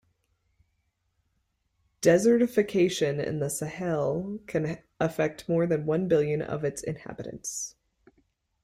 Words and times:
Desertification 2.01 3.23
in 3.23 3.37
the 3.37 3.51
Sahel 3.51 4.39
can 4.47 4.79
affect 4.99 5.47
more 5.47 5.67
than 5.67 5.85
one 5.85 6.07
billion 6.07 6.41
of 6.41 6.63
its 6.63 6.81
inhabitants. 6.81 7.75